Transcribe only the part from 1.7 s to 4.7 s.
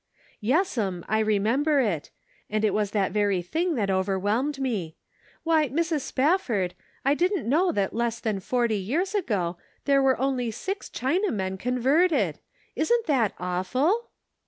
it; and it was that very thing that overwhelmed